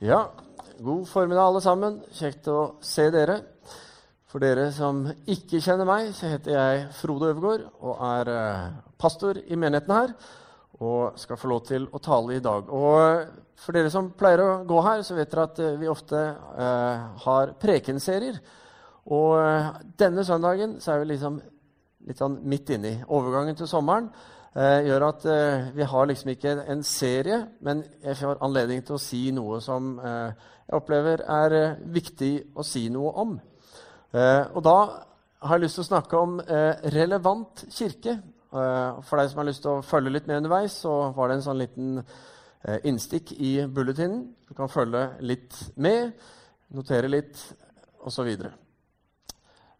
[0.00, 0.30] Ja,
[0.78, 1.98] god formiddag, alle sammen.
[2.16, 3.34] Kjekt å se dere.
[4.32, 9.42] For dere som ikke kjenner meg, så heter jeg Frode Øvergaard og er eh, pastor
[9.44, 10.14] i menigheten her.
[10.80, 12.72] Og skal få lov til å tale i dag.
[12.72, 16.24] Og for dere som pleier å gå her, så vet dere at eh, vi ofte
[16.24, 18.40] eh, har prekenserier.
[19.12, 19.70] Og eh,
[20.00, 21.36] denne søndagen så er vi liksom
[22.08, 24.08] litt sånn midt inni overgangen til sommeren
[24.56, 28.96] eh, gjør at eh, vi har liksom ikke en serie, men jeg får anledning til
[28.96, 33.32] å si noe som eh, jeg opplever er eh, viktig å si noe om.
[34.14, 34.76] Eh, og da
[35.42, 38.20] har jeg lyst til å snakke om eh, relevant kirke.
[38.50, 41.44] for deg som har lyst til å følge litt med underveis, så var det en
[41.44, 42.00] sånn liten
[42.82, 44.24] innstikk i bulletinen.
[44.48, 46.10] Du kan følge litt med,
[46.74, 47.38] notere litt
[48.02, 48.26] osv.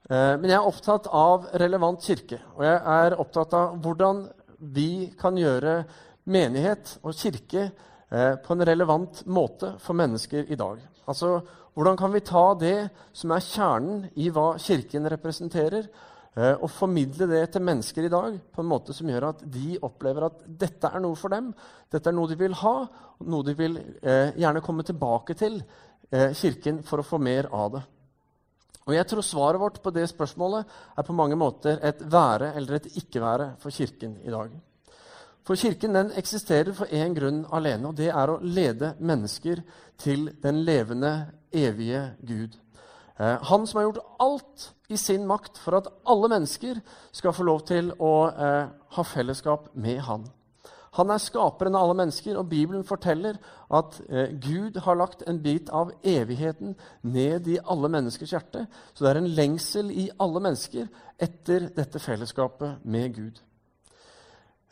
[0.07, 2.39] Men jeg er opptatt av relevant kirke.
[2.55, 4.23] Og jeg er opptatt av hvordan
[4.61, 5.83] vi kan gjøre
[6.31, 10.83] menighet og kirke eh, på en relevant måte for mennesker i dag.
[11.09, 12.79] Altså, Hvordan kan vi ta det
[13.15, 15.87] som er kjernen i hva Kirken representerer,
[16.35, 19.79] eh, og formidle det til mennesker i dag på en måte som gjør at de
[19.87, 21.53] opplever at dette er noe for dem,
[21.91, 22.75] dette er noe de vil ha,
[23.23, 25.63] noe de vil eh, gjerne komme tilbake til
[26.11, 27.81] Kirken for å få mer av det.
[28.91, 30.67] Og jeg tror Svaret vårt på det spørsmålet
[30.99, 34.51] er på mange måter et være eller et ikke-være for Kirken i dag.
[35.47, 39.63] For Kirken den eksisterer for én grunn alene, og det er å lede mennesker
[39.99, 42.59] til den levende, evige Gud.
[43.19, 46.79] Eh, han som har gjort alt i sin makt for at alle mennesker
[47.13, 50.29] skal få lov til å eh, ha fellesskap med Han.
[50.99, 53.39] Han er skaperen av alle mennesker, og Bibelen forteller
[53.71, 58.65] at eh, Gud har lagt en bit av evigheten ned i alle menneskers hjerte.
[58.95, 63.39] Så det er en lengsel i alle mennesker etter dette fellesskapet med Gud.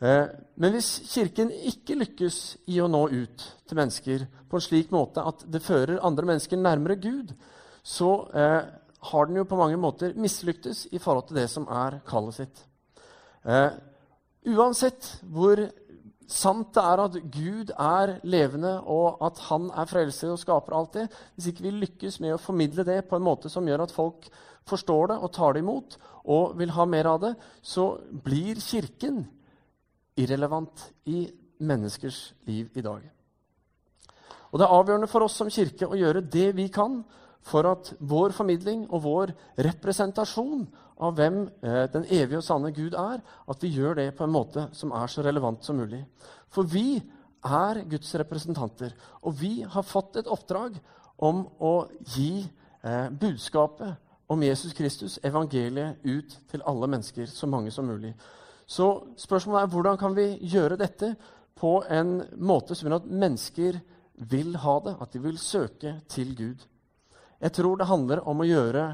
[0.03, 4.93] Eh, men hvis Kirken ikke lykkes i å nå ut til mennesker på en slik
[4.95, 7.35] måte at det fører andre mennesker nærmere Gud,
[7.83, 8.61] så eh,
[9.11, 12.63] har den jo på mange måter mislyktes i forhold til det som er kallet sitt.
[13.47, 13.71] Eh,
[14.55, 15.63] uansett hvor
[16.29, 20.99] sant det er at Gud er levende, og at han er frelser og skaper alt
[20.99, 23.95] det, hvis ikke vi lykkes med å formidle det på en måte som gjør at
[23.95, 24.29] folk
[24.69, 25.97] forstår det og tar det imot
[26.29, 27.35] og vil ha mer av det,
[27.65, 29.23] så blir Kirken
[30.19, 31.25] irrelevant i
[31.65, 33.01] menneskers liv i dag.
[34.53, 37.03] Og Det er avgjørende for oss som kirke å gjøre det vi kan
[37.45, 40.67] for at vår formidling og vår representasjon
[40.99, 44.35] av hvem eh, den evige og sanne Gud er, at vi gjør det på en
[44.35, 46.03] måte som er så relevant som mulig.
[46.51, 46.99] For vi
[47.47, 50.79] er Guds representanter, og vi har fått et oppdrag
[51.23, 51.75] om å
[52.15, 53.95] gi eh, budskapet
[54.29, 58.13] om Jesus Kristus, evangeliet, ut til alle mennesker, så mange som mulig.
[58.69, 61.15] Så spørsmålet er hvordan kan vi gjøre dette
[61.59, 63.79] på en måte som gjør at mennesker
[64.29, 66.67] vil ha det, at de vil søke til Gud.
[67.41, 68.85] Jeg tror det handler om å gjøre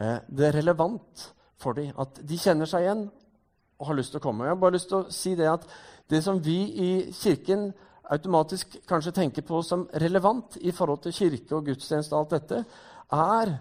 [0.00, 1.28] eh, det relevant
[1.60, 1.92] for dem.
[2.00, 3.06] At de kjenner seg igjen
[3.80, 4.46] og har lyst til å komme.
[4.48, 5.68] Jeg har bare lyst til å si Det at
[6.10, 7.70] det som vi i Kirken
[8.10, 12.64] automatisk kanskje tenker på som relevant i forhold til kirke og gudstjeneste, og alt dette,
[13.14, 13.52] er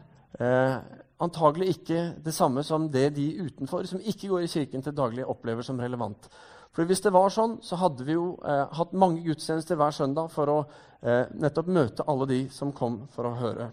[0.41, 0.77] eh,
[1.21, 5.25] antagelig ikke det samme som det de utenfor, som ikke går i kirken til daglig,
[5.25, 6.29] opplever som relevant.
[6.73, 10.29] For Hvis det var sånn, så hadde vi jo eh, hatt mange gudstjenester hver søndag
[10.33, 10.59] for å
[11.01, 13.71] eh, nettopp møte alle de som kom for å høre.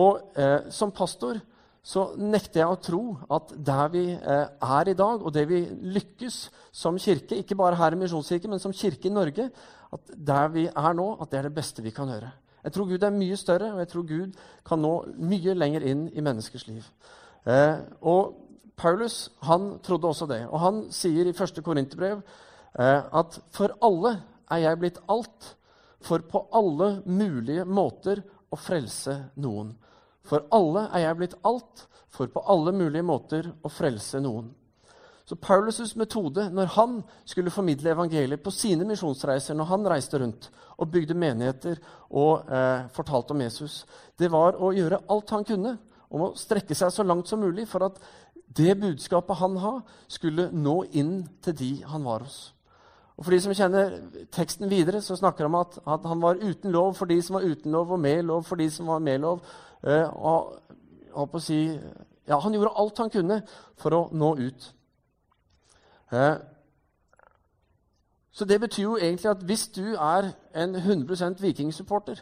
[0.00, 1.40] Og eh, som pastor
[1.88, 5.62] så nekter jeg å tro at der vi eh, er i dag, og det vi
[5.96, 6.36] lykkes
[6.74, 9.48] som kirke, ikke bare her i Misjonskirken, men som kirke i Norge,
[9.96, 12.28] at der vi er nå, at det er det beste vi kan gjøre.
[12.66, 14.36] Jeg tror Gud er mye større, og jeg tror Gud
[14.68, 14.92] kan nå
[15.30, 16.84] mye lenger inn i menneskers liv.
[17.48, 18.36] Eh, og
[18.78, 20.42] Paulus han trodde også det.
[20.50, 21.62] Og han sier i 1.
[21.64, 24.18] Korinterbrev eh, at for alle
[24.52, 25.54] er jeg blitt alt,
[26.04, 28.20] for på alle mulige måter
[28.52, 29.72] å frelse noen.
[30.28, 34.50] For alle er jeg blitt alt, for på alle mulige måter å frelse noen.
[35.28, 40.48] Så Paulus' metode når han skulle formidle evangeliet på sine misjonsreiser, når han reiste rundt
[40.78, 43.82] og bygde menigheter og eh, fortalte om Jesus,
[44.16, 45.74] det var å gjøre alt han kunne
[46.08, 48.00] om å strekke seg så langt som mulig for at
[48.56, 52.54] det budskapet han har, skulle nå inn til de han var hos.
[53.18, 53.96] Og For de som kjenner
[54.32, 57.36] teksten videre, så snakker han om at, at han var uten lov for de som
[57.36, 59.42] var uten lov, og med lov for de som var med lov.
[59.86, 60.58] Eh, og,
[61.12, 61.60] og si,
[62.28, 63.42] ja, han gjorde alt han kunne
[63.78, 64.68] for å nå ut.
[66.12, 66.34] Eh,
[68.32, 72.20] så det betyr jo egentlig at hvis du er en 100% Viking-supporter,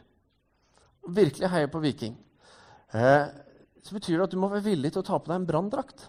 [1.07, 2.17] virkelig heier på Viking,
[2.95, 3.27] eh,
[3.83, 6.09] så betyr det at du må være villig til å ta på deg en branndrakt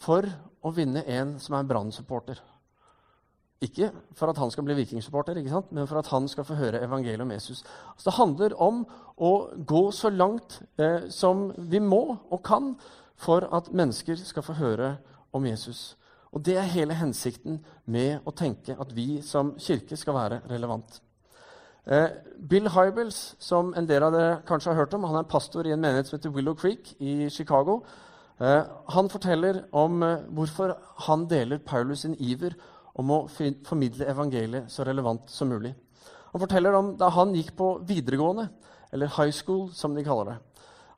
[0.00, 0.26] for
[0.62, 1.92] å vinne en som er en brann
[3.62, 5.70] Ikke for at han skal bli vikingsupporter, ikke sant?
[5.72, 7.62] men for at han skal få høre evangeliet om Jesus.
[7.92, 8.82] Altså, det handler om
[9.22, 9.32] å
[9.66, 12.72] gå så langt eh, som vi må og kan
[13.22, 14.96] for at mennesker skal få høre
[15.32, 15.92] om Jesus.
[16.32, 21.00] Og Det er hele hensikten med å tenke at vi som kirke skal være relevant.
[21.84, 22.08] Eh,
[22.48, 25.74] Bill Hybels, som en del av dere kanskje har hørt om, han er pastor i
[25.74, 27.82] en menighet som heter Willow Creek i Chicago.
[28.40, 28.62] Eh,
[28.94, 30.76] han forteller om eh, hvorfor
[31.08, 32.54] han deler Paulus sin iver
[32.98, 35.72] om å formidle evangeliet så relevant som mulig.
[36.32, 38.48] Han forteller om da han gikk på videregående,
[38.92, 40.38] eller high school, som de kaller det.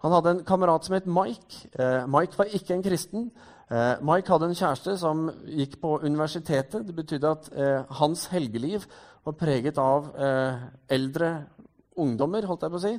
[0.05, 1.69] Han hadde en kamerat som het Mike.
[1.73, 3.31] Eh, Mike var ikke en kristen.
[3.71, 6.85] Eh, Mike hadde en kjæreste som gikk på universitetet.
[6.85, 8.85] Det betydde at eh, hans helgeliv
[9.25, 11.31] var preget av eh, eldre
[11.97, 12.95] ungdommer, holdt jeg på å si.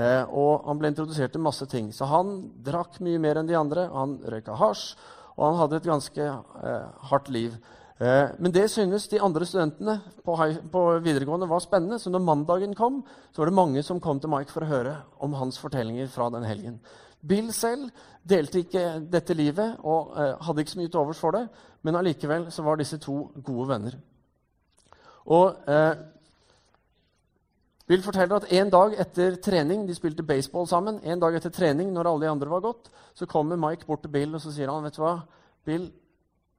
[0.00, 1.88] Eh, og han ble introdusert til masse ting.
[1.92, 2.34] Så han
[2.64, 3.88] drakk mye mer enn de andre.
[3.92, 4.92] Han røyka hasj,
[5.38, 7.56] og han hadde et ganske eh, hardt liv.
[8.02, 12.00] Eh, men det synes de andre studentene på, videregående var spennende.
[12.02, 14.96] Så når mandagen kom, så var det mange som kom til Mike for å høre
[15.22, 16.80] om hans fortellinger fra den helgen.
[17.22, 17.92] Bill selv
[18.26, 21.44] delte ikke dette livet og eh, hadde ikke så mye til overs for det,
[21.86, 23.94] men allikevel så var disse to gode venner.
[25.30, 25.92] Og eh,
[27.86, 31.92] Bill forteller at en dag etter trening de spilte baseball sammen, en dag etter trening,
[31.94, 34.70] når alle de andre var gått, så kommer Mike bort til Bill og så sier
[34.72, 35.16] han, vet du hva,
[35.66, 35.86] Bill,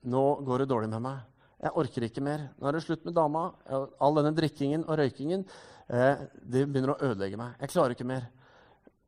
[0.07, 1.32] nå går det dårlig med meg.
[1.63, 2.49] Jeg orker ikke mer.
[2.59, 3.45] Nå er det slutt med dama.
[3.71, 5.45] All denne drikkingen og røykingen
[5.87, 7.55] eh, det begynner å ødelegge meg.
[7.63, 8.27] Jeg klarer ikke mer.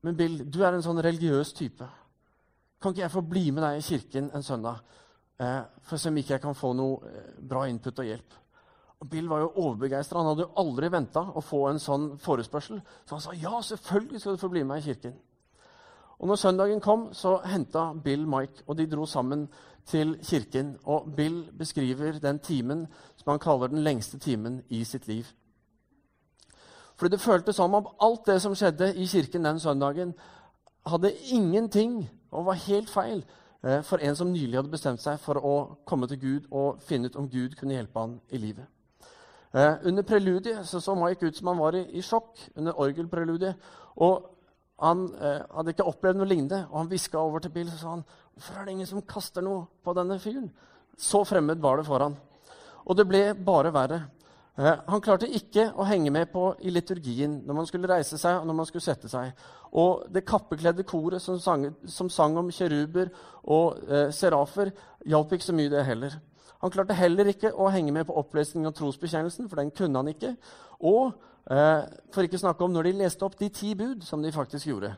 [0.05, 1.87] Men Bill, du er en sånn religiøs type.
[2.79, 4.79] Kan ikke jeg få bli med deg i kirken en søndag
[5.41, 8.39] eh, for å se om ikke jeg kan få noe eh, bra input og hjelp?
[9.03, 10.21] Og Bill var jo overbegeistra.
[10.21, 12.79] Han hadde jo aldri venta å få en sånn forespørsel.
[13.03, 15.17] Så han sa ja, selvfølgelig skal du få bli med meg i kirken.
[16.15, 19.49] Og når søndagen kom, så henta Bill Mike, og de dro sammen
[19.85, 20.77] til kirken.
[20.83, 25.25] Og Bill beskriver den timen som han kaller den lengste timen i sitt liv.
[26.95, 30.13] Fordi det føltes som om alt det som skjedde i kirken den søndagen,
[30.85, 33.25] hadde ingenting og var helt feil
[33.63, 35.55] eh, for en som nylig hadde bestemt seg for å
[35.85, 38.65] komme til Gud og finne ut om Gud kunne hjelpe han i livet.
[39.55, 42.49] Eh, under preludiet så, så Mike ut som han var i, i sjokk.
[42.55, 43.55] under orgelpreludiet,
[43.95, 44.34] og
[44.83, 46.65] Han eh, hadde ikke opplevd noe lignende.
[46.69, 48.05] og Han hviska over til Bill og sa han,
[48.35, 50.49] Hvorfor er det ingen som kaster noe på denne fyren?
[50.99, 52.17] Så fremmed var det for han.
[52.85, 54.01] Og det ble bare verre.
[54.57, 58.41] Eh, han klarte ikke å henge med på i liturgien når man skulle reise seg
[58.41, 59.31] og når man skulle sette seg.
[59.75, 63.11] Og det kappekledde koret som sang, som sang om kjeruber
[63.43, 64.71] og eh, serafer,
[65.07, 66.15] hjalp ikke så mye, det heller.
[66.63, 70.11] Han klarte heller ikke å henge med på opplesningen av trosbekjennelsen, for den kunne han
[70.11, 70.35] ikke.
[70.87, 71.13] Og
[71.51, 74.71] eh, for ikke snakke om når de leste opp de ti bud, som de faktisk
[74.71, 74.95] gjorde.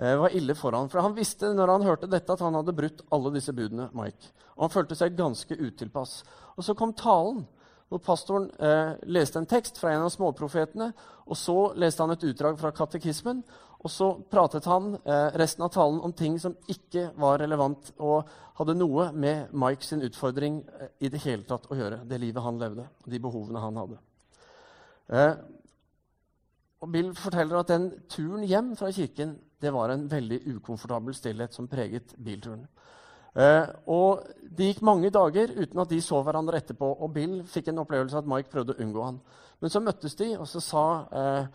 [0.00, 0.88] Eh, var ille for han.
[0.88, 3.90] For han visste når han hørte dette, at han hadde brutt alle disse budene.
[3.96, 4.32] Mike.
[4.56, 6.20] Og han følte seg ganske utilpass.
[6.56, 7.42] Og så kom talen,
[7.90, 10.92] hvor pastoren eh, leste en tekst fra en av småprofetene.
[11.26, 13.42] Og så leste han et utdrag fra katekismen.
[13.80, 18.28] Og så pratet han eh, resten av talen om ting som ikke var relevant, og
[18.60, 22.02] hadde noe med Mike sin utfordring eh, i det hele tatt å gjøre.
[22.04, 24.00] Det livet han levde, de behovene han hadde.
[25.16, 25.32] Eh,
[26.80, 31.52] og Bill forteller at den turen hjem fra kirken det var en veldig ukomfortabel stillhet
[31.52, 32.64] som preget bilturen.
[33.34, 36.88] Eh, og Det gikk mange dager uten at de så hverandre etterpå.
[37.00, 39.20] Og Bill fikk en opplevelse at Mike prøvde å unngå han.
[39.60, 41.46] Men så møttes de, og så sa eh,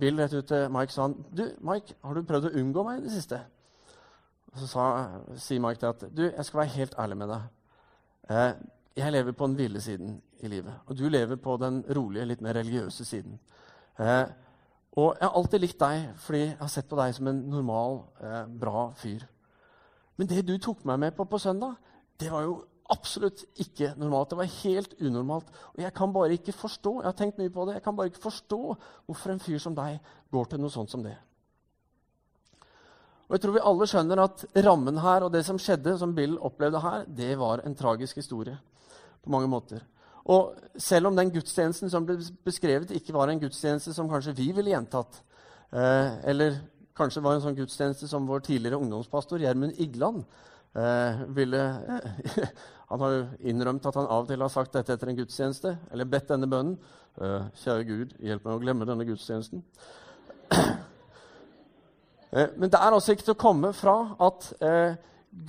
[0.00, 3.00] Bill rett ut til Mike sa han, du, Mike, har du prøvd å unngå meg
[3.00, 3.40] i det siste?
[4.52, 4.84] Og Så sa,
[5.40, 7.48] sier Mike til at du, jeg skal være helt ærlig med deg.
[8.30, 8.52] Eh,
[8.96, 12.42] jeg lever på den ville siden i livet, og du lever på den rolige, litt
[12.44, 13.38] mer religiøse siden.
[13.98, 14.26] Eh,
[15.00, 18.02] og jeg har alltid likt deg fordi jeg har sett på deg som en normal,
[18.20, 19.24] eh, bra fyr.
[20.16, 21.74] Men det du tok meg med på på søndag,
[22.20, 22.58] det var jo
[22.92, 24.30] absolutt ikke normalt.
[24.30, 25.50] Det var helt unormalt.
[25.74, 28.12] Og jeg kan bare ikke forstå jeg har tenkt mye på det, jeg kan bare
[28.12, 28.62] ikke forstå
[29.06, 30.00] hvorfor en fyr som deg
[30.32, 31.16] går til noe sånt som det.
[33.28, 36.34] Og jeg tror vi alle skjønner at rammen her og det som skjedde, som Bill
[36.36, 38.58] opplevde her, det var en tragisk historie
[39.24, 39.80] på mange måter.
[40.28, 44.50] Og selv om den gudstjenesten som ble beskrevet, ikke var en gudstjeneste som kanskje vi
[44.52, 45.22] ville gjentatt,
[45.72, 46.60] eh, eller
[46.94, 50.22] kanskje var en sånn gudstjeneste som vår tidligere ungdomspastor Gjermund Igland
[50.76, 51.62] eh, ville
[51.96, 52.52] eh,
[52.92, 56.08] Han har innrømt at han av og til har sagt dette etter en gudstjeneste, eller
[56.12, 56.74] bedt denne bønnen.
[57.16, 59.64] Eh, kjære Gud, hjelp meg å glemme denne gudstjenesten.
[62.32, 63.92] Eh, men det er altså ikke til å komme fra
[64.24, 64.94] at eh,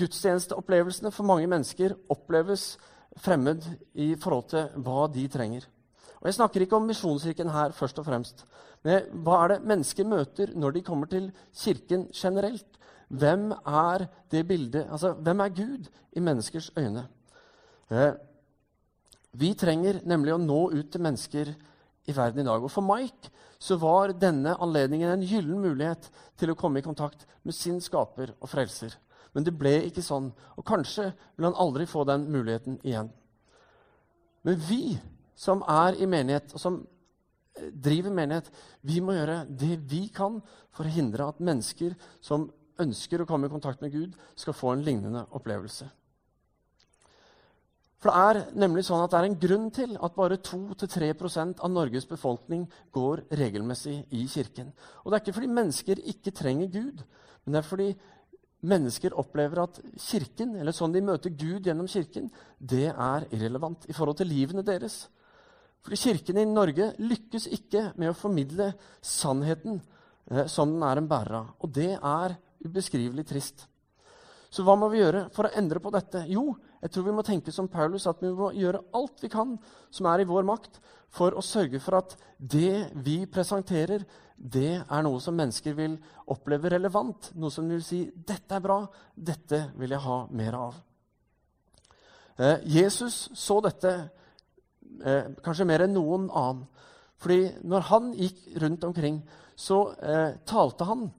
[0.01, 2.73] gudstjenesteopplevelsene for mange mennesker oppleves
[3.23, 3.63] fremmed
[3.95, 5.63] i forhold til hva de trenger.
[6.19, 8.43] Og Jeg snakker ikke om Misjonskirken her først og fremst.
[8.83, 12.67] Men hva er det mennesker møter når de kommer til Kirken generelt?
[13.07, 17.07] Hvem er det bildet, altså hvem er Gud i menneskers øyne?
[17.91, 18.13] Eh,
[19.33, 21.49] Vi trenger nemlig å nå ut til mennesker
[22.05, 22.61] i verden i dag.
[22.61, 27.25] Og For Mike så var denne anledningen en gyllen mulighet til å komme i kontakt
[27.41, 28.93] med sin skaper og frelser.
[29.33, 33.09] Men det ble ikke sånn, og kanskje vil han aldri få den muligheten igjen.
[34.45, 34.99] Men vi
[35.35, 36.77] som er i menighet, og som
[37.57, 38.51] eh, driver menighet,
[38.85, 40.41] vi må gjøre det vi kan
[40.75, 42.51] for å hindre at mennesker som
[42.83, 45.87] ønsker å komme i kontakt med Gud, skal få en lignende opplevelse.
[48.03, 51.71] For Det er nemlig sånn at det er en grunn til at bare 2-3% av
[51.71, 54.73] Norges befolkning går regelmessig i kirken.
[55.05, 56.99] Og Det er ikke fordi mennesker ikke trenger Gud,
[57.45, 57.87] men det er fordi
[58.67, 62.27] mennesker opplever at kirken, eller sånn de møter Gud gjennom kirken,
[62.59, 65.05] det er irrelevant i forhold til livene deres.
[65.83, 68.69] Fordi Kirken i Norge lykkes ikke med å formidle
[69.03, 69.81] sannheten
[70.31, 71.49] eh, som den er en bærer av.
[71.59, 73.65] Og det er ubeskrivelig trist.
[74.53, 76.23] Så hva må vi gjøre for å endre på dette?
[76.31, 79.55] Jo, jeg tror vi må tenke som Paulus, at vi må gjøre alt vi kan
[79.93, 80.81] som er i vår makt,
[81.13, 84.03] for å sørge for at det vi presenterer,
[84.35, 85.95] det er noe som mennesker vil
[86.33, 87.29] oppleve relevant.
[87.39, 88.81] Noe som vil si 'Dette er bra.
[89.15, 90.81] Dette vil jeg ha mer av'.
[92.39, 94.09] Eh, Jesus så dette
[95.05, 96.67] eh, kanskje mer enn noen annen.
[97.17, 99.21] Fordi når han gikk rundt omkring,
[99.55, 101.11] så eh, talte han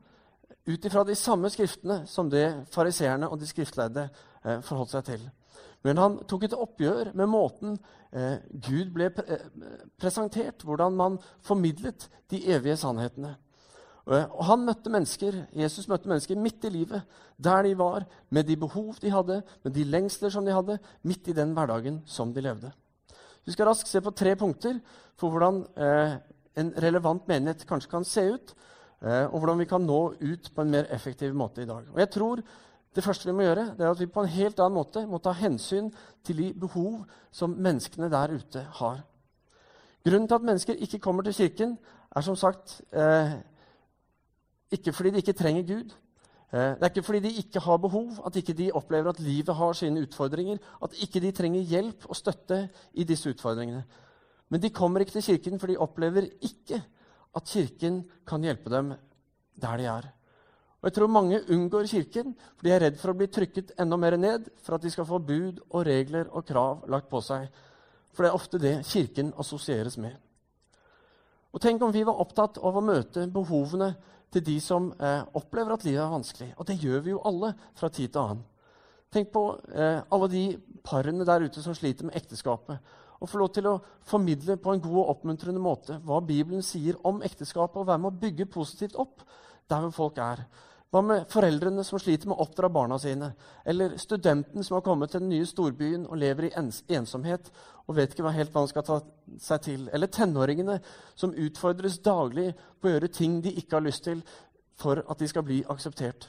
[0.66, 4.08] ut ifra de samme skriftene som det fariseerne og de skriftlærde
[4.44, 5.24] eh, forholdt seg til.
[5.84, 7.76] Men han tok et oppgjør med måten
[8.14, 9.48] eh, Gud ble pre eh,
[10.00, 13.34] presentert, hvordan man formidlet de evige sannhetene.
[14.08, 17.04] Eh, og han møtte mennesker, Jesus møtte mennesker midt i livet,
[17.36, 21.28] der de var, med de behov de hadde, med de lengsler som de hadde, midt
[21.28, 22.72] i den hverdagen som de levde.
[23.44, 24.80] Vi skal raskt se på tre punkter
[25.20, 26.16] for hvordan eh,
[26.60, 28.56] en relevant menighet kanskje kan se ut
[29.04, 31.84] Eh, og hvordan vi kan nå ut på en mer effektiv måte i dag.
[31.92, 32.40] Og jeg tror
[32.94, 35.18] Det første vi må gjøre, det er at vi på en helt annen måte må
[35.18, 35.90] ta hensyn
[36.24, 37.02] til de behov
[37.34, 39.02] som menneskene der ute har.
[40.04, 41.76] Grunnen til at mennesker ikke kommer til kirken,
[42.14, 43.34] er som sagt eh,
[44.70, 45.94] ikke fordi de ikke trenger Gud.
[46.52, 49.56] Eh, det er ikke fordi de ikke har behov, at ikke de opplever at livet
[49.56, 53.84] har sine utfordringer, at ikke de trenger hjelp og støtte i disse utfordringene.
[54.48, 56.82] Men de kommer ikke til kirken, for de opplever ikke
[57.34, 58.92] at Kirken kan hjelpe dem
[59.60, 60.06] der de er.
[60.84, 63.96] Og jeg tror mange unngår Kirken fordi de er redd for å bli trykket enda
[63.96, 67.46] mer ned for at de skal få bud og regler og krav lagt på seg.
[68.12, 70.12] For det er ofte det Kirken assosieres med.
[71.56, 73.94] Og Tenk om vi var opptatt av å møte behovene
[74.34, 76.50] til de som eh, opplever at livet er vanskelig.
[76.58, 78.44] Og det gjør vi jo alle fra tid til annen.
[79.14, 80.44] Tenk på eh, alle de
[80.84, 84.84] parene der ute som sliter med ekteskapet og få lov til å formidle på en
[84.84, 88.98] god og oppmuntrende måte hva Bibelen sier om ekteskapet, og være med å bygge positivt
[89.00, 89.24] opp
[89.70, 90.42] der hvor folk er.
[90.94, 93.32] Hva med foreldrene som sliter med å oppdra barna sine?
[93.66, 96.52] Eller studenten som har kommet til den nye storbyen og lever i
[96.94, 97.50] ensomhet
[97.88, 99.00] og vet ikke helt hva han skal ta
[99.42, 99.88] seg til?
[99.90, 100.78] Eller tenåringene
[101.18, 104.22] som utfordres daglig på å gjøre ting de ikke har lyst til
[104.78, 106.28] for at de skal bli akseptert?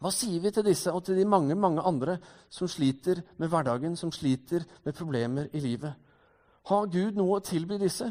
[0.00, 2.16] Hva sier vi til disse og til de mange mange andre
[2.48, 5.92] som sliter med hverdagen, som sliter med problemer i livet?
[6.72, 8.08] Har Gud noe å tilby disse?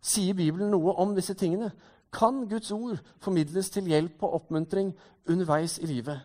[0.00, 1.68] Sier Bibelen noe om disse tingene?
[2.12, 4.92] Kan Guds ord formidles til hjelp og oppmuntring
[5.28, 6.20] underveis i livet?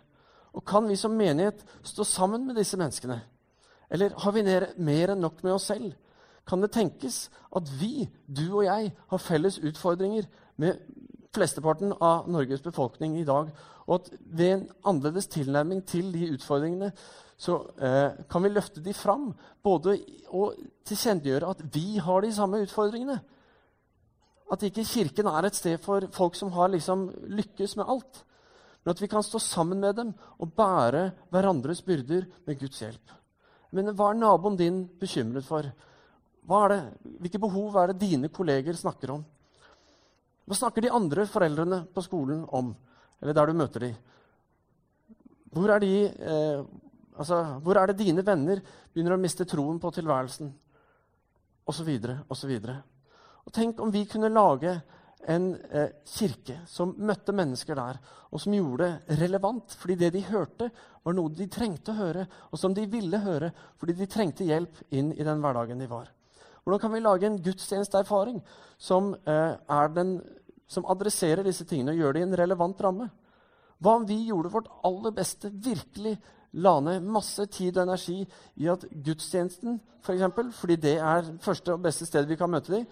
[0.55, 3.19] Og kan vi som menighet stå sammen med disse menneskene?
[3.89, 4.43] Eller har vi
[4.77, 5.93] mer enn nok med oss selv?
[6.47, 10.25] Kan det tenkes at vi, du og jeg, har felles utfordringer
[10.57, 10.81] med
[11.35, 13.49] flesteparten av Norges befolkning i dag,
[13.85, 16.91] og at ved en annerledes tilnærming til de utfordringene
[17.37, 19.33] så eh, kan vi løfte de fram.
[19.63, 19.97] Både
[20.31, 20.55] og
[20.87, 23.19] tilkjennegjøre at vi har de samme utfordringene.
[24.51, 28.21] At ikke Kirken er et sted for folk som har liksom lykkes med alt.
[28.83, 33.13] Men at vi kan stå sammen med dem og bære hverandres byrder med Guds hjelp.
[33.73, 35.65] Men hva er naboen din bekymret for?
[36.45, 39.23] Hvilke behov er det dine kolleger snakker om?
[40.45, 42.75] Hva snakker de andre foreldrene på skolen om?
[43.21, 43.95] eller der du møter dem.
[45.55, 46.65] Hvor er, de, eh,
[47.17, 48.59] altså, hvor er det dine venner
[48.93, 50.51] begynner å miste troen på tilværelsen?
[51.65, 52.75] Og så videre, og så videre.
[53.45, 54.73] Og tenk om vi kunne lage
[55.27, 57.99] en eh, kirke som møtte mennesker der,
[58.29, 60.69] og som gjorde det relevant, fordi det de hørte,
[61.05, 64.81] var noe de trengte å høre, og som de ville høre, fordi de trengte hjelp
[64.93, 66.11] inn i den hverdagen de var.
[66.63, 68.41] Hvordan kan vi lage en gudstjenesteerfaring
[68.81, 70.15] som eh,
[70.65, 73.09] som adresserer disse tingene og gjør det i en relevant ramme?
[73.77, 76.15] Hva om vi gjorde vårt aller beste, virkelig
[76.63, 78.21] la ned masse tid og energi
[78.63, 82.71] i at gudstjenesten, for eksempel, fordi det er første og beste stedet vi kan møte
[82.71, 82.87] dem,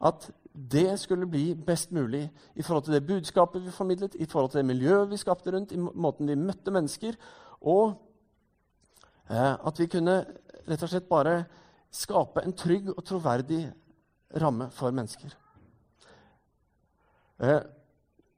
[0.00, 0.30] at
[0.72, 2.24] det skulle bli best mulig
[2.54, 5.72] i forhold til det budskapet vi formidlet, i forhold til det miljøet vi skapte rundt,
[5.72, 7.18] i måten vi møtte mennesker,
[7.60, 7.94] og
[9.30, 10.24] eh, at vi kunne
[10.68, 11.44] rett og slett bare
[11.94, 13.62] skape en trygg og troverdig
[14.40, 15.32] ramme for mennesker.
[17.40, 17.60] Eh,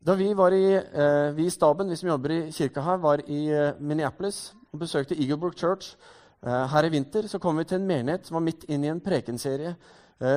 [0.07, 3.47] da vi, i, eh, vi i staben, vi som jobber i kirka her, var i
[3.49, 5.97] eh, Minneapolis og besøkte Eaglebrook Church
[6.41, 9.01] her i vinter, så kom vi til en menighet som var midt inn i en
[9.05, 9.75] prekenserie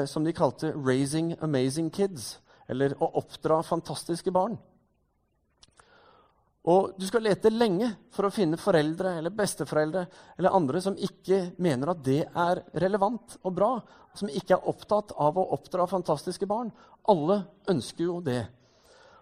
[0.07, 2.37] som de kalte 'Raising Amazing Kids',
[2.67, 4.57] eller 'Å oppdra fantastiske barn'.
[6.63, 10.05] Og Du skal lete lenge for å finne foreldre eller besteforeldre
[10.37, 13.81] eller andre som ikke mener at det er relevant og bra,
[14.15, 16.71] som ikke er opptatt av å oppdra fantastiske barn.
[17.09, 18.47] Alle ønsker jo det.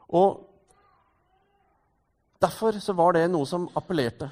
[0.10, 0.48] Og
[2.42, 4.26] Derfor så var det noe som appellerte.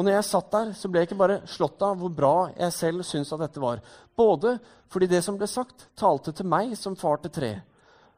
[0.00, 2.72] Og når jeg satt der, så ble jeg ikke bare slått av hvor bra jeg
[2.72, 3.82] selv syntes at dette var.
[4.16, 4.54] Både
[4.88, 7.50] fordi det som ble sagt, talte til meg som far til tre,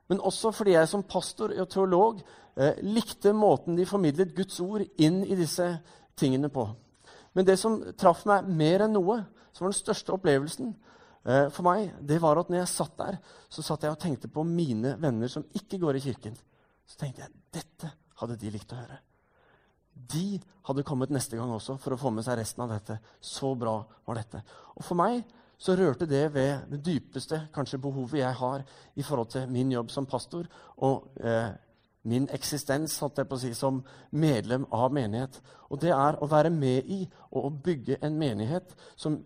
[0.06, 2.22] men også fordi jeg som pastor og teolog
[2.54, 5.66] eh, likte måten de formidlet Guds ord inn i disse
[6.14, 6.68] tingene på.
[7.34, 9.18] Men det som traff meg mer enn noe,
[9.50, 13.18] som var den største opplevelsen eh, for meg, det var at når jeg satt der,
[13.50, 16.38] så satt jeg og tenkte på mine venner som ikke går i kirken.
[16.86, 19.02] Så tenkte jeg dette hadde de likt å høre.
[19.92, 22.98] De hadde kommet neste gang også for å få med seg resten av dette.
[23.20, 24.42] Så bra var dette.
[24.76, 25.22] Og for meg
[25.62, 28.64] så rørte det ved det dypeste kanskje behovet jeg har
[28.98, 30.48] i forhold til min jobb som pastor
[30.82, 31.52] og eh,
[32.10, 33.78] min eksistens holdt jeg på å si, som
[34.10, 35.38] medlem av menighet.
[35.70, 39.20] Og det er å være med i og å bygge en menighet som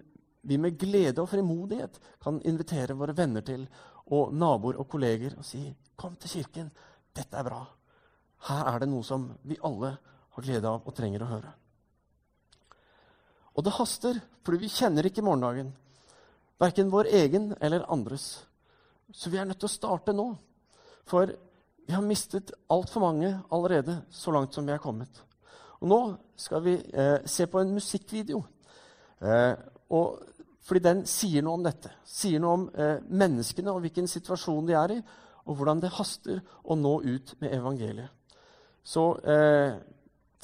[0.47, 3.65] vi med glede og frimodighet kan invitere våre venner til,
[4.15, 6.71] og naboer og kolleger, og si 'Kom til kirken.
[7.17, 7.67] Dette er bra.'
[8.49, 9.97] Her er det noe som vi alle
[10.37, 11.53] har glede av og trenger å høre.
[13.57, 15.73] Og det haster, fordi vi kjenner ikke morgendagen.
[16.61, 18.45] Verken vår egen eller andres.
[19.13, 20.29] Så vi er nødt til å starte nå.
[21.09, 21.33] For
[21.87, 25.23] vi har mistet altfor mange allerede så langt som vi er kommet.
[25.81, 26.01] Og nå
[26.41, 28.43] skal vi eh, se på en musikkvideo.
[29.21, 29.53] Eh,
[29.97, 30.21] og,
[30.67, 31.93] fordi den sier noe om dette.
[32.05, 35.01] Sier noe om eh, menneskene og hvilken situasjon de er i,
[35.47, 38.11] og hvordan det haster å nå ut med evangeliet.
[38.87, 39.77] Så eh,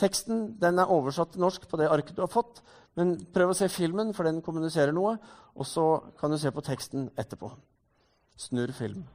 [0.02, 2.60] teksten den er oversatt til norsk på det arket du har fått.
[2.98, 5.16] Men prøv å se filmen, for den kommuniserer noe.
[5.56, 5.86] Og så
[6.20, 7.54] kan du se på teksten etterpå.
[8.36, 9.06] Snurr film.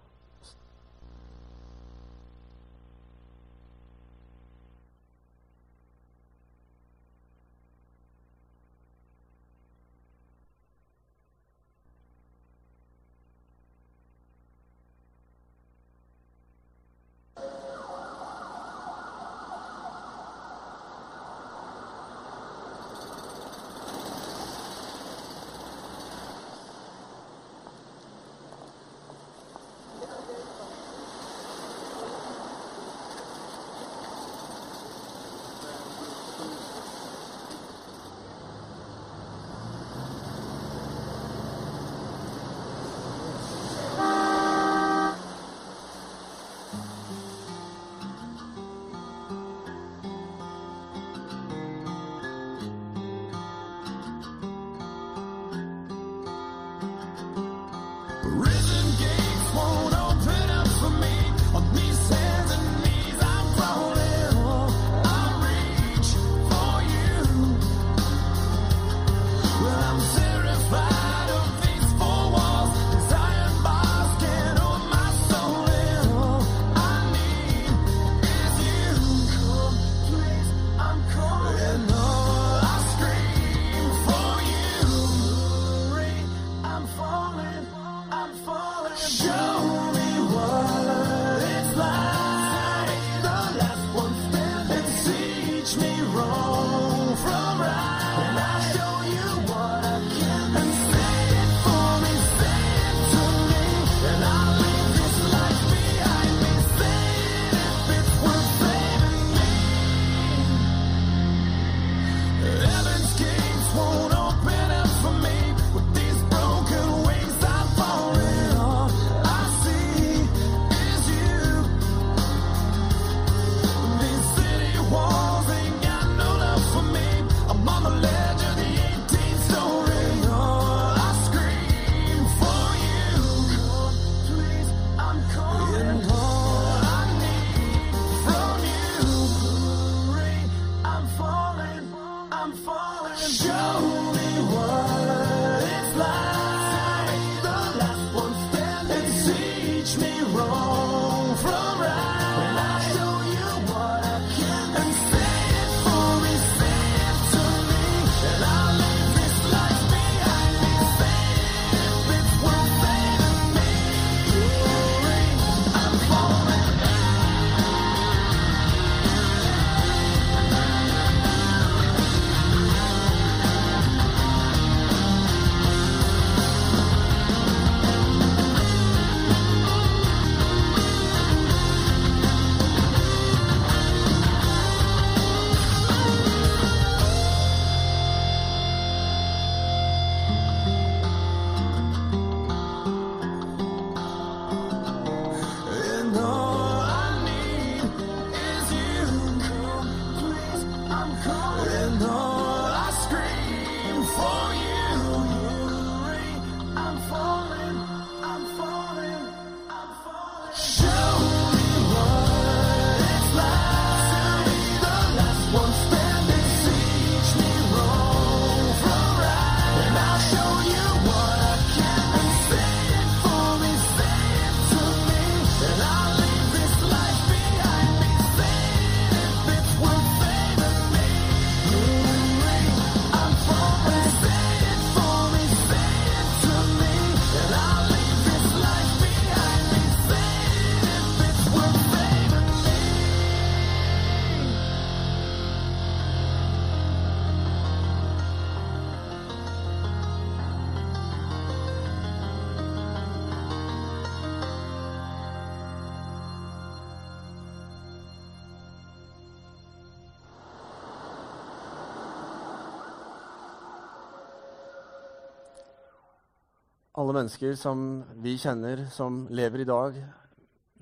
[267.08, 270.00] Alle mennesker som vi kjenner, som lever i dag,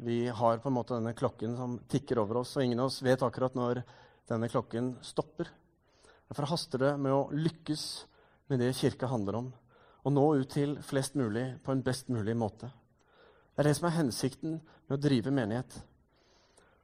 [0.02, 3.04] vi har på en måte denne klokken som tikker over oss, og ingen av oss
[3.06, 3.84] vet akkurat når
[4.32, 5.52] denne klokken stopper.
[6.26, 7.84] Derfor haster det med å lykkes
[8.50, 9.52] med det kirka handler om,
[10.02, 12.72] å nå ut til flest mulig på en best mulig måte.
[13.54, 15.78] Det er det som er hensikten med å drive menighet.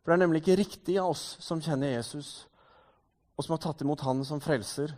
[0.03, 2.45] For det er nemlig ikke riktig av oss som kjenner Jesus,
[3.33, 4.93] og som har tatt imot Han som frelser,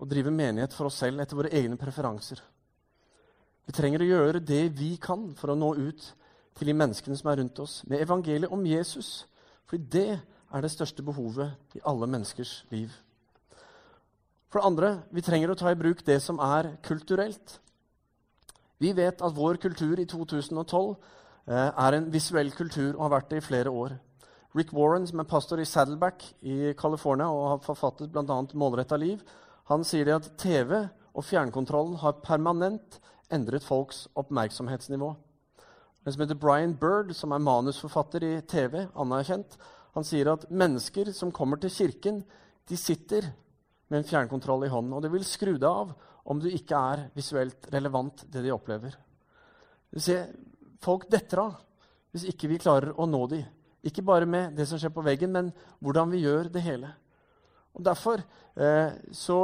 [0.00, 2.40] å drive menighet for oss selv etter våre egne preferanser.
[3.64, 6.10] Vi trenger å gjøre det vi kan for å nå ut
[6.54, 9.24] til de menneskene som er rundt oss, med evangeliet om Jesus.
[9.66, 10.20] Fordi det
[10.54, 12.92] er det største behovet i alle menneskers liv.
[14.52, 17.58] For det andre, vi trenger å ta i bruk det som er kulturelt.
[18.78, 20.92] Vi vet at vår kultur i 2012
[21.48, 23.96] eh, er en visuell kultur og har vært det i flere år.
[24.54, 28.22] Rick Warren, som er pastor i Saddleback i California og har forfattet bl.a.
[28.54, 29.24] 'Målretta liv',
[29.66, 33.00] han sier at TV og fjernkontrollen har permanent
[33.32, 35.14] endret folks oppmerksomhetsnivå.
[36.04, 39.56] En som heter Brian Bird, som er manusforfatter i TV, anerkjent,
[39.94, 42.20] han sier at mennesker som kommer til kirken,
[42.68, 43.30] de sitter
[43.88, 44.92] med en fjernkontroll i hånden.
[44.96, 45.94] Og det vil skru deg av
[46.28, 48.96] om du ikke er visuelt relevant, det de opplever.
[49.92, 50.32] Du ser,
[50.82, 51.60] folk detter av
[52.14, 53.44] hvis ikke vi klarer å nå dem.
[53.84, 55.50] Ikke bare med det som skjer på veggen, men
[55.82, 56.92] hvordan vi gjør det hele.
[57.74, 58.22] Og Derfor
[58.54, 59.38] eh, så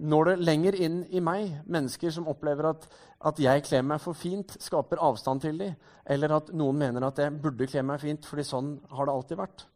[0.00, 2.86] når det lenger inn i meg mennesker som opplever at,
[3.28, 5.76] at jeg kler meg for fint, skaper avstand til dem,
[6.06, 9.40] eller at noen mener at jeg burde kle meg fint, fordi sånn har det alltid
[9.40, 9.66] vært.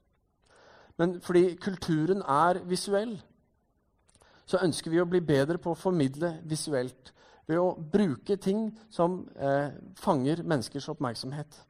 [0.98, 3.14] Men fordi kulturen er visuell,
[4.48, 7.12] så ønsker vi å bli bedre på å formidle visuelt
[7.48, 11.60] ved å bruke ting som eh, fanger menneskers oppmerksomhet.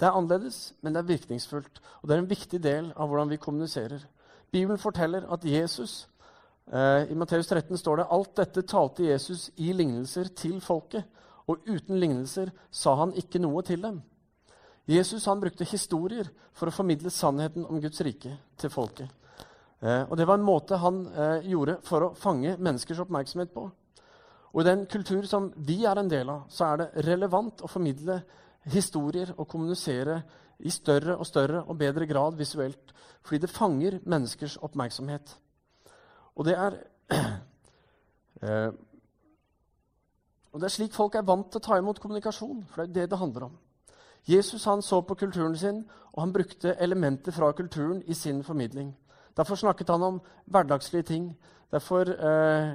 [0.00, 1.80] Det er annerledes, men det er virkningsfullt.
[2.00, 4.06] Og det er en viktig del av hvordan vi kommuniserer.
[4.52, 6.09] Bibelen forteller at Jesus eh,
[6.70, 11.02] I Matteus 13 står det alt dette talte Jesus i lignelser til folket,
[11.50, 13.96] og uten lignelser sa han ikke noe til dem.
[14.90, 19.10] Jesus han brukte historier for å formidle sannheten om Guds rike til folket.
[19.80, 23.68] Eh, og Det var en måte han eh, gjorde for å fange menneskers oppmerksomhet på.
[24.50, 27.70] Og I den kultur som vi er en del av, så er det relevant å
[27.70, 28.18] formidle
[28.70, 30.20] historier og kommunisere
[30.58, 32.92] i større og større og bedre grad visuelt.
[33.22, 35.36] Fordi det fanger menneskers oppmerksomhet.
[36.40, 36.76] Og det er
[38.42, 38.70] eh,
[40.50, 42.64] og det er slik folk er vant til å ta imot kommunikasjon.
[42.70, 43.58] For det er det det handler om.
[44.28, 48.90] Jesus han så på kulturen sin, og han brukte elementer fra kulturen i sin formidling.
[49.36, 50.18] Derfor snakket han om
[50.50, 51.30] hverdagslige ting.
[51.72, 52.72] Derfor eh,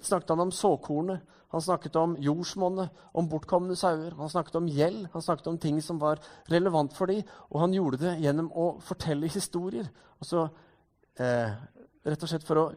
[0.00, 1.24] snakket han om såkornet.
[1.50, 4.14] Han snakket om jordsmonnet, om bortkomne sauer.
[4.20, 6.20] Han snakket om gjeld, han snakket om ting som var
[6.52, 7.24] relevant for dem.
[7.50, 9.88] Og han gjorde det gjennom å fortelle historier.
[10.20, 10.46] Altså,
[11.18, 11.50] eh,
[12.04, 12.68] rett og slett for å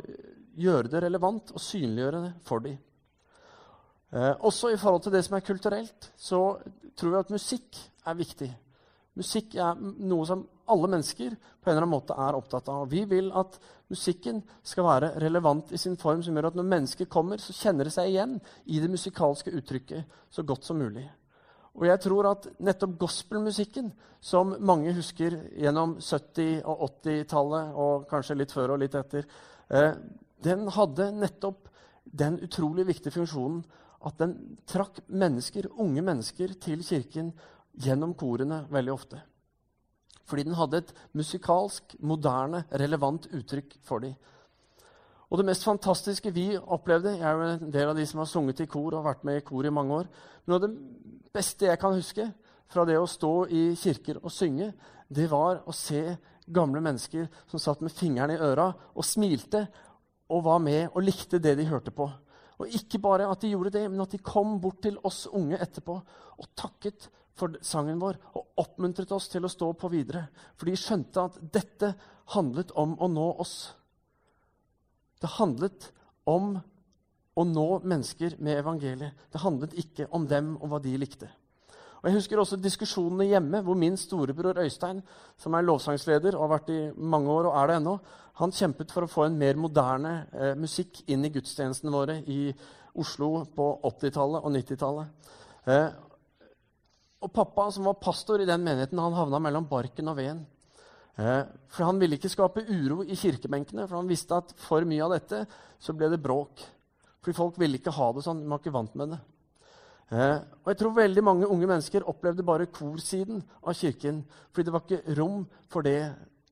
[0.60, 2.78] gjøre det relevant og synliggjøre det for dem.
[4.14, 6.42] Eh, også i forhold til det som er kulturelt, så
[6.98, 8.50] tror jeg at musikk er viktig.
[9.18, 12.86] Musikk er noe som alle mennesker på en eller annen måte er opptatt av.
[12.90, 13.58] Vi vil at
[13.94, 17.90] musikken skal være relevant i sin form, som gjør at når mennesker kommer, så kjenner
[17.90, 21.06] de seg igjen i det musikalske uttrykket så godt som mulig.
[21.74, 28.38] Og jeg tror at nettopp gospelmusikken, som mange husker gjennom 70- og 80-tallet, og kanskje
[28.38, 29.26] litt før og litt etter,
[29.74, 29.94] eh,
[30.44, 31.70] den hadde nettopp
[32.06, 33.64] den utrolig viktige funksjonen
[34.06, 34.36] at den
[34.68, 37.32] trakk mennesker, unge mennesker til kirken
[37.80, 39.22] gjennom korene veldig ofte.
[40.30, 44.14] Fordi den hadde et musikalsk, moderne, relevant uttrykk for dem.
[45.34, 48.30] Og det mest fantastiske vi opplevde Jeg er jo en del av de som har
[48.30, 50.10] sunget i kor og vært med i kor i mange år.
[50.46, 50.70] Men det
[51.34, 52.28] beste jeg kan huske
[52.72, 54.72] fra det å stå i kirker og synge,
[55.10, 56.16] det var å se
[56.54, 59.66] gamle mennesker som satt med fingrene i øra og smilte
[60.34, 62.08] og var med og likte det de hørte på.
[62.62, 65.60] Og ikke bare at de gjorde det, men at de kom bort til oss unge
[65.62, 70.28] etterpå og takket for sangen vår og oppmuntret oss til å stå på videre.
[70.58, 71.94] For de skjønte at dette
[72.36, 73.74] handlet om å nå oss.
[75.22, 75.90] Det handlet
[76.30, 76.56] om
[77.34, 79.16] å nå mennesker med evangeliet.
[79.32, 81.30] Det handlet ikke om dem og hva de likte.
[82.04, 85.00] Og Jeg husker også diskusjonene hjemme, hvor min storebror Øystein,
[85.40, 87.94] som er lovsangsleder og har vært i mange år og er det ennå,
[88.42, 92.50] han kjempet for å få en mer moderne eh, musikk inn i gudstjenestene våre i
[93.00, 95.32] Oslo på 80-tallet og 90-tallet.
[95.70, 95.88] Eh,
[97.24, 100.44] og pappa, som var pastor i den menigheten, han havna mellom barken og veden.
[101.16, 105.06] Eh, for han ville ikke skape uro i kirkebenkene, for han visste at for mye
[105.06, 105.46] av dette
[105.80, 106.66] så ble det bråk.
[107.24, 108.44] Fordi folk ville ikke ha det sånn.
[108.44, 109.22] De var ikke vant med det.
[110.12, 114.22] Eh, og jeg tror veldig mange unge mennesker opplevde bare korsiden av kirken.
[114.52, 115.98] Fordi det var ikke rom for det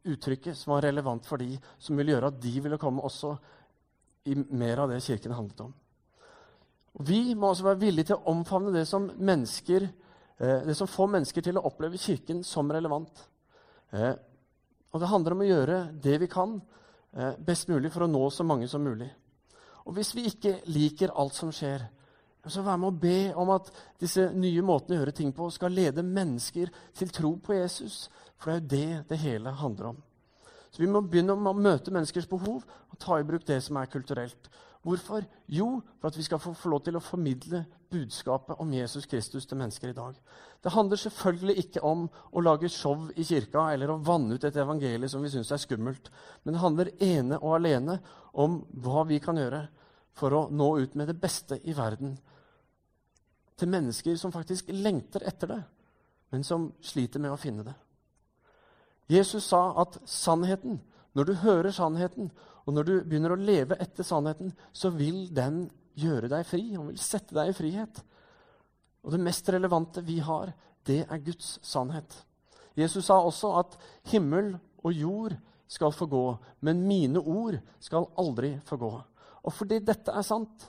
[0.07, 3.35] uttrykket som var relevant for de, som ville gjøre at de ville komme også
[4.31, 5.75] i mer av det kirken handlet om.
[6.97, 9.87] Og vi må også være villige til å omfavne det som, mennesker,
[10.41, 13.23] eh, det som får mennesker til å oppleve Kirken som relevant.
[13.91, 14.13] Eh,
[14.91, 16.61] og det handler om å gjøre det vi kan,
[17.13, 19.09] eh, best mulig for å nå så mange som mulig.
[19.85, 21.87] Og hvis vi ikke liker alt som skjer,
[22.49, 23.69] så vær med å be om at
[24.01, 28.07] disse nye måtene å gjøre ting på skal lede mennesker til tro på Jesus.
[28.41, 29.99] For det er jo det det hele handler om.
[30.71, 33.91] Så vi må begynne å møte menneskers behov og ta i bruk det som er
[33.91, 34.49] kulturelt.
[34.81, 35.25] Hvorfor?
[35.47, 39.59] Jo, for at vi skal få, lov til å formidle budskapet om Jesus Kristus til
[39.59, 40.15] mennesker i dag.
[40.63, 44.57] Det handler selvfølgelig ikke om å lage show i kirka eller å vanne ut et
[44.57, 46.09] evangelie som vi syns er skummelt.
[46.43, 47.99] Men det handler ene og alene
[48.33, 49.67] om hva vi kan gjøre
[50.17, 52.17] for å nå ut med det beste i verden
[53.61, 55.61] til mennesker som faktisk lengter etter det,
[56.33, 57.75] men som sliter med å finne det.
[59.11, 60.79] Jesus sa at sannheten,
[61.13, 62.31] når du hører sannheten,
[62.65, 65.63] og når du begynner å leve etter sannheten, så vil den
[65.97, 66.63] gjøre deg fri.
[66.75, 68.01] Han vil sette deg i frihet.
[69.01, 70.53] Og det mest relevante vi har,
[70.85, 72.13] det er Guds sannhet.
[72.77, 73.77] Jesus sa også at
[74.11, 74.53] himmel
[74.85, 75.35] og jord
[75.71, 76.25] skal forgå,
[76.67, 78.91] men mine ord skal aldri forgå.
[79.41, 80.67] Og fordi dette er sant,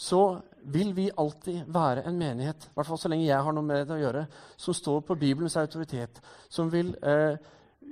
[0.00, 0.40] så
[0.72, 3.84] vil vi alltid være en menighet, i hvert fall så lenge jeg har noe med
[3.84, 4.24] det å gjøre,
[4.60, 7.36] som står på Bibelens autoritet, som vil eh,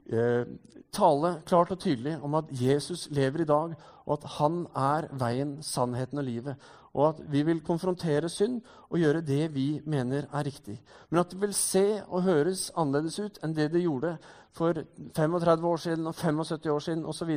[0.09, 3.75] tale klart og tydelig om at Jesus lever i dag,
[4.09, 6.68] og at han er veien, sannheten og livet.
[6.97, 10.79] Og at vi vil konfrontere synd og gjøre det vi mener er riktig.
[11.11, 14.16] Men at det vil se og høres annerledes ut enn det det gjorde
[14.57, 14.81] for
[15.14, 17.37] 35 år siden og 75 år siden osv.,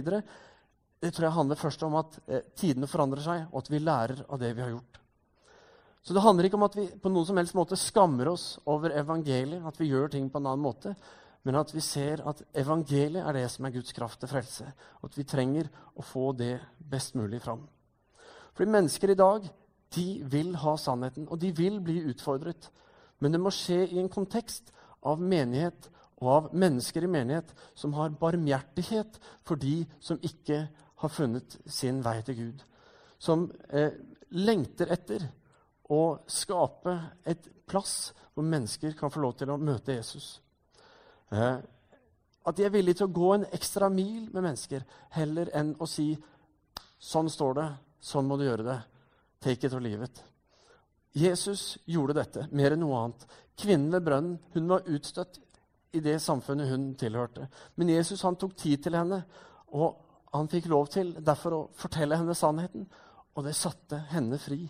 [1.01, 4.19] det tror jeg handler først om at eh, tidene forandrer seg, og at vi lærer
[4.29, 4.99] av det vi har gjort.
[6.05, 8.93] Så det handler ikke om at vi på noen som helst måte skammer oss over
[8.93, 10.93] evangeliet, at vi gjør ting på en annen måte
[11.43, 14.67] men at vi ser at evangeliet er det som er Guds kraft til frelse.
[15.01, 17.63] Og at vi trenger å få det best mulig fram.
[18.54, 19.47] Fordi mennesker i dag
[19.95, 22.69] de vil ha sannheten, og de vil bli utfordret.
[23.19, 24.71] Men det må skje i en kontekst
[25.08, 25.89] av menighet
[26.21, 30.63] og av mennesker i menighet som har barmhjertighet for de som ikke
[31.01, 32.63] har funnet sin vei til Gud.
[33.17, 33.97] Som eh,
[34.38, 35.25] lengter etter
[35.91, 36.93] å skape
[37.27, 40.38] et plass hvor mennesker kan få lov til å møte Jesus.
[41.31, 44.83] At de er villige til å gå en ekstra mil med mennesker
[45.15, 46.09] heller enn å si
[47.01, 47.67] sånn står det,
[48.01, 48.79] sånn må du gjøre det.
[49.41, 50.23] Take it or leave it.
[51.17, 53.25] Jesus gjorde dette mer enn noe annet.
[53.59, 55.39] Kvinnen ved brønnen hun var utstøtt
[55.91, 57.47] i det samfunnet hun tilhørte.
[57.75, 59.23] Men Jesus han tok tid til henne,
[59.75, 59.97] og
[60.31, 62.85] han fikk lov til derfor å fortelle henne sannheten.
[63.35, 64.61] Og det satte henne fri.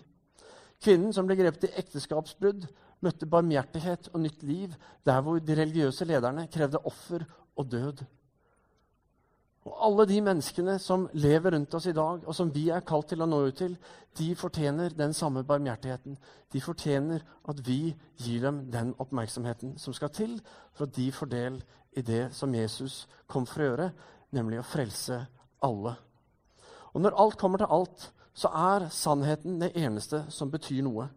[0.82, 2.66] Kvinnen som ble grepet i ekteskapsbrudd,
[3.02, 4.74] møtte barmhjertighet og nytt liv
[5.06, 8.04] der hvor de religiøse lederne krevde offer og død.
[9.66, 13.12] Og Alle de menneskene som lever rundt oss i dag, og som vi er kalt
[13.12, 13.76] til å nå ut til,
[14.18, 16.18] de fortjener den samme barmhjertigheten.
[16.54, 20.40] De fortjener at vi gir dem den oppmerksomheten som skal til
[20.74, 21.62] for at de får del
[21.94, 23.92] i det som Jesus kom for å gjøre,
[24.34, 25.20] nemlig å frelse
[25.62, 25.94] alle.
[26.94, 31.10] Og når alt kommer til alt, så er sannheten det eneste som betyr noe.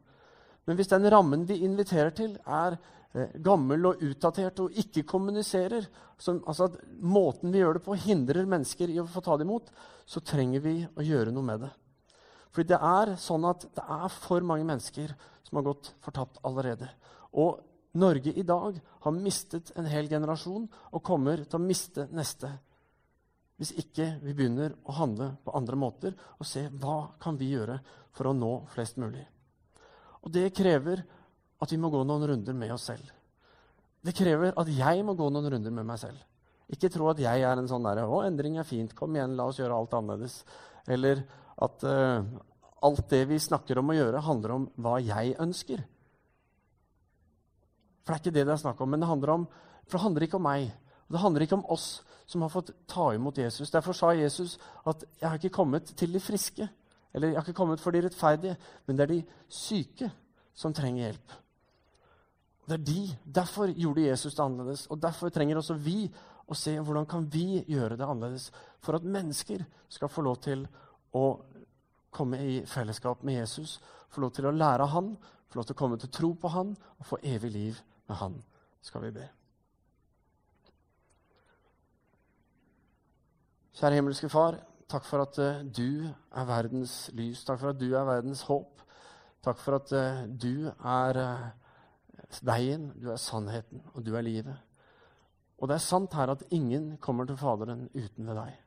[0.64, 2.76] Men hvis den rammen vi inviterer til, er
[3.12, 5.86] eh, gammel og utdatert og ikke kommuniserer,
[6.18, 9.46] som, altså at måten vi gjør det på, hindrer mennesker i å få ta det
[9.48, 9.70] imot,
[10.06, 11.72] så trenger vi å gjøre noe med det.
[12.54, 16.88] Fordi det er sånn at det er for mange mennesker som har gått fortapt allerede.
[17.34, 17.58] Og
[17.94, 22.50] Norge i dag har mistet en hel generasjon og kommer til å miste neste.
[23.58, 27.78] Hvis ikke vi begynner å handle på andre måter og se hva kan vi gjøre
[28.14, 29.22] for å nå flest mulig.
[30.24, 31.04] Og det krever
[31.62, 33.04] at vi må gå noen runder med oss selv.
[34.04, 36.20] Det krever at jeg må gå noen runder med meg selv.
[36.72, 38.94] Ikke tro at jeg er en sånn derre 'Å, endring er fint.
[38.96, 40.44] Kom igjen, la oss gjøre alt annerledes.'
[40.88, 41.24] Eller
[41.56, 42.24] at uh,
[42.84, 45.84] alt det vi snakker om å gjøre, handler om hva jeg ønsker.
[48.04, 48.90] For det er ikke det det er snakk om.
[48.90, 49.46] Men det handler, om,
[49.88, 50.72] for det handler ikke om meg.
[51.08, 53.72] Det handler ikke om oss som har fått ta imot Jesus.
[53.72, 56.68] Derfor sa Jesus at 'jeg har ikke kommet til de friske'.
[57.14, 60.10] Eller 'jeg har ikke kommet for de rettferdige', men det er de syke
[60.54, 61.32] som trenger hjelp.
[62.68, 63.16] Det er de.
[63.34, 64.86] Derfor gjorde Jesus det annerledes.
[64.86, 66.12] Og derfor trenger også vi
[66.48, 68.50] å se hvordan kan vi gjøre det annerledes
[68.80, 70.66] for at mennesker skal få lov til
[71.12, 71.40] å
[72.14, 75.16] komme i fellesskap med Jesus, få lov til å lære av han,
[75.48, 78.36] få lov til å komme til tro på han og få evig liv med han,
[78.82, 79.26] skal vi be.
[83.74, 84.60] Kjære himmelske Far.
[84.90, 87.44] Takk for at uh, du er verdens lys.
[87.46, 88.82] Takk for at du er verdens håp.
[89.44, 94.56] Takk for at uh, du er uh, veien, du er sannheten, og du er livet.
[95.60, 98.58] Og det er sant her at ingen kommer til Faderen uten ved deg.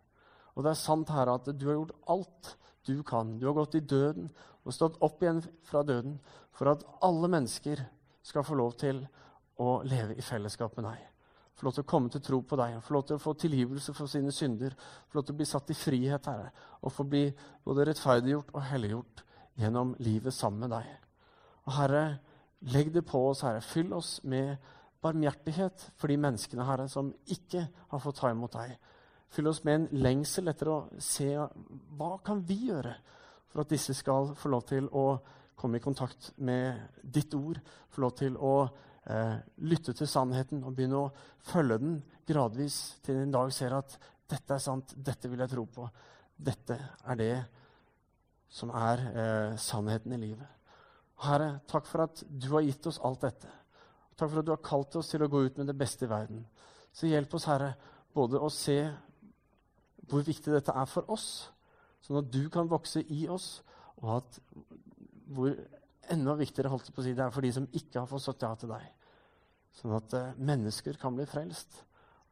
[0.55, 2.55] Og det er sant, her at du har gjort alt
[2.87, 3.35] du kan.
[3.37, 4.31] Du har gått i døden
[4.63, 6.17] og stått opp igjen fra døden
[6.55, 7.83] for at alle mennesker
[8.25, 9.03] skal få lov til
[9.61, 11.03] å leve i fellesskap med deg.
[11.57, 13.93] Få lov til å komme til tro på deg, få lov til å få tilgivelse
[13.97, 14.75] for sine synder.
[15.09, 16.51] Få lov til å bli satt i frihet, Herre,
[16.85, 17.23] og få bli
[17.65, 19.23] både rettferdiggjort og helliggjort
[19.57, 20.91] gjennom livet sammen med deg.
[21.65, 22.03] Og Herre,
[22.69, 23.63] legg det på oss, Herre.
[23.65, 24.53] Fyll oss med
[25.01, 28.77] barmhjertighet for de menneskene, Herre, som ikke har fått ta imot deg.
[29.33, 31.31] Fyll oss med en lengsel etter å se
[31.97, 32.93] hva kan vi gjøre
[33.49, 35.07] for at disse skal få lov til å
[35.57, 37.57] komme i kontakt med ditt ord,
[37.89, 38.67] få lov til å
[39.09, 41.11] eh, lytte til sannheten og begynne å
[41.47, 45.63] følge den gradvis til en dag ser at dette er sant, dette vil jeg tro
[45.71, 45.87] på.
[46.37, 47.33] Dette er det
[48.51, 50.53] som er eh, sannheten i livet.
[51.23, 53.49] Herre, takk for at du har gitt oss alt dette.
[54.17, 56.11] Takk for at du har kalt oss til å gå ut med det beste i
[56.11, 56.43] verden.
[56.93, 57.73] Så hjelp oss, Herre,
[58.13, 58.79] både å se
[60.07, 61.49] hvor viktig dette er for oss,
[62.05, 63.59] sånn at du kan vokse i oss,
[63.99, 64.39] og at
[65.35, 65.51] hvor
[66.13, 68.45] enda viktigere holdt på å si, det er for de som ikke har fått sagt
[68.45, 68.85] ja til deg.
[69.77, 71.83] Sånn at uh, mennesker kan bli frelst,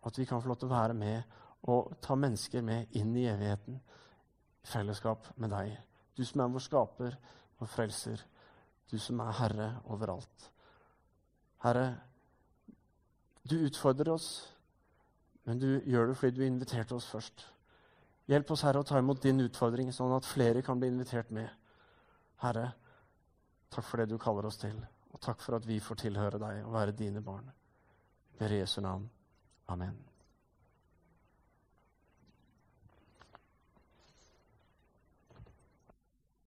[0.01, 3.13] og at vi kan få lov til å være med og ta mennesker med inn
[3.17, 5.71] i evigheten i fellesskap med deg.
[6.15, 7.15] Du som er vår skaper
[7.59, 8.21] og frelser.
[8.89, 10.49] Du som er herre overalt.
[11.65, 11.87] Herre,
[13.45, 14.29] du utfordrer oss,
[15.45, 17.45] men du gjør det fordi du inviterte oss først.
[18.29, 21.49] Hjelp oss, Herre, å ta imot din utfordring, sånn at flere kan bli invitert med.
[22.41, 22.71] Herre,
[23.73, 24.77] takk for det du kaller oss til,
[25.15, 27.47] og takk for at vi får tilhøre deg og være dine barn.
[28.39, 29.07] Ved Jesu navn.
[29.71, 29.95] Amen.